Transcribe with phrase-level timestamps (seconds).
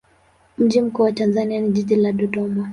[0.57, 2.69] Mji mkuu wa Tanzania ni jiji la Dodoma.